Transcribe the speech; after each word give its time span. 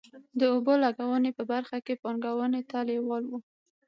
د 0.39 0.41
اوبو 0.53 0.73
لګونې 0.83 1.31
په 1.37 1.43
برخه 1.51 1.77
کې 1.85 1.93
پانګونې 2.03 2.61
ته 2.69 2.77
لېواله 2.89 3.27
وو. 3.31 3.39